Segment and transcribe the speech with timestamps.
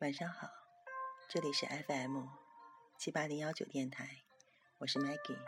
[0.00, 0.48] 晚上好，
[1.28, 2.22] 这里是 FM
[2.96, 4.08] 七八零幺九电台，
[4.78, 5.38] 我是 Maggie，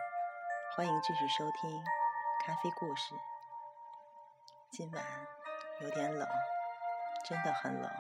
[0.76, 1.82] 欢迎继续收听
[2.44, 3.14] 咖啡故事。
[4.70, 5.02] 今晚
[5.80, 6.28] 有点冷，
[7.24, 7.90] 真的很冷，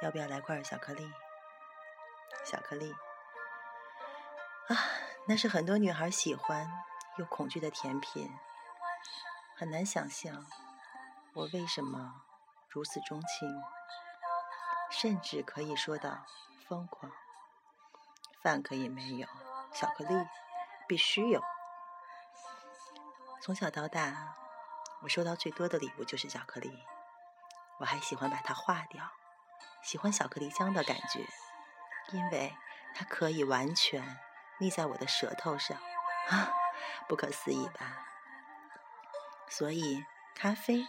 [0.00, 1.12] 要不要来块巧克力？
[2.44, 2.92] 巧克力
[4.68, 4.76] 啊，
[5.26, 6.70] 那是很多女孩喜欢
[7.16, 8.32] 又恐惧的甜品，
[9.56, 10.46] 很难想象
[11.32, 12.22] 我为什么
[12.68, 13.60] 如此钟情。
[14.90, 16.26] 甚至可以说到
[16.68, 17.10] 疯狂。
[18.42, 19.28] 饭可以没有，
[19.72, 20.14] 巧克力
[20.88, 21.42] 必须有。
[23.42, 24.34] 从小到大，
[25.02, 26.82] 我收到最多的礼物就是巧克力。
[27.78, 29.10] 我还喜欢把它化掉，
[29.82, 31.26] 喜欢巧克力浆的感觉，
[32.12, 32.54] 因为
[32.94, 34.18] 它可以完全
[34.58, 35.78] 腻在我的舌头上
[36.28, 36.52] 啊，
[37.08, 38.06] 不可思议吧？
[39.48, 40.04] 所以
[40.34, 40.82] 咖啡，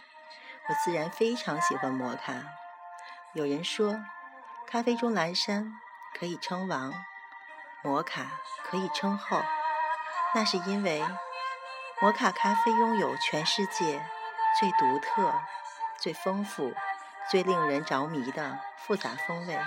[0.68, 2.44] 我自然非常喜欢摩卡。
[3.34, 3.98] 有人说，
[4.66, 5.80] 咖啡中蓝山
[6.18, 6.92] 可以称王，
[7.82, 8.26] 摩卡
[8.62, 9.42] 可以称后，
[10.34, 11.02] 那是因为
[12.02, 14.04] 摩卡咖啡拥有全世界
[14.60, 15.32] 最独特、
[15.96, 16.74] 最丰富、
[17.30, 19.58] 最令人着迷的复杂风味。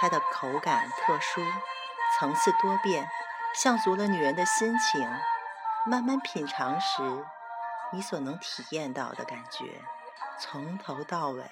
[0.00, 1.42] 它的口感特殊，
[2.18, 3.06] 层次多变，
[3.54, 5.06] 像足了女人的心情。
[5.84, 7.26] 慢慢品尝时，
[7.92, 9.82] 你所能体验到的感觉，
[10.38, 11.44] 从头到尾。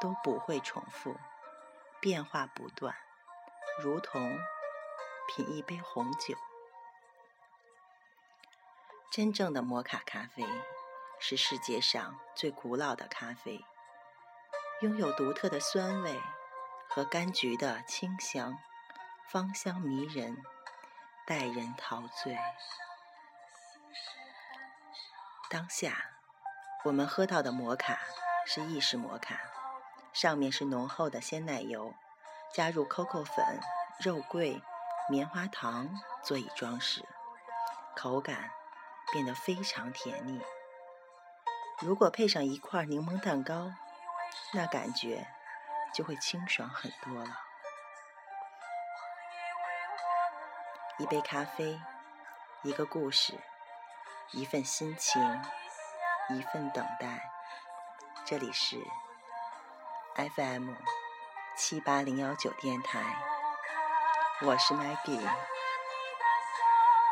[0.00, 1.16] 都不会重复，
[2.00, 2.94] 变化不断，
[3.80, 4.38] 如同
[5.28, 6.36] 品一杯红酒。
[9.10, 10.44] 真正的摩卡咖啡
[11.18, 13.64] 是世界上最古老的咖啡，
[14.82, 16.20] 拥有独特的酸味
[16.88, 18.58] 和柑橘的清香，
[19.26, 20.44] 芳香迷人，
[21.26, 22.36] 待人陶醉。
[25.48, 26.10] 当下
[26.84, 27.98] 我们喝到的摩卡
[28.44, 29.55] 是意式摩卡。
[30.16, 31.92] 上面是浓厚的鲜奶油，
[32.50, 33.60] 加入 COCO 粉、
[34.00, 34.62] 肉桂、
[35.10, 35.90] 棉花糖
[36.22, 37.04] 做以装饰，
[37.94, 38.50] 口感
[39.12, 40.40] 变得非常甜腻。
[41.82, 43.74] 如果配上一块柠檬蛋糕，
[44.54, 45.28] 那感觉
[45.92, 47.38] 就会清爽很多了。
[50.96, 51.78] 一杯咖啡，
[52.62, 53.38] 一个故事，
[54.32, 55.22] 一份心情，
[56.30, 57.30] 一份等待。
[58.24, 58.78] 这里是。
[60.16, 60.70] FM
[61.54, 63.00] 七八零幺九电台，
[64.40, 65.20] 我是 Maggie。